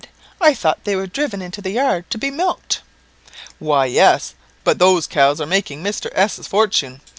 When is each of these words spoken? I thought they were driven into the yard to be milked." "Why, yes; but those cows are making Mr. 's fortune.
I 0.41 0.55
thought 0.55 0.83
they 0.83 0.95
were 0.95 1.05
driven 1.05 1.43
into 1.43 1.61
the 1.61 1.69
yard 1.69 2.09
to 2.09 2.17
be 2.17 2.31
milked." 2.31 2.81
"Why, 3.59 3.85
yes; 3.85 4.33
but 4.63 4.79
those 4.79 5.05
cows 5.05 5.39
are 5.39 5.45
making 5.45 5.83
Mr. 5.83 6.09
's 6.17 6.47
fortune. 6.47 7.01